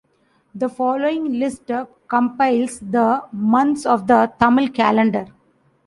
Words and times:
The 0.55 0.67
following 0.67 1.33
list 1.37 1.69
compiles 2.07 2.79
the 2.79 3.23
months 3.31 3.85
of 3.85 4.07
the 4.07 4.33
Tamil 4.39 4.69
Calendar. 4.69 5.27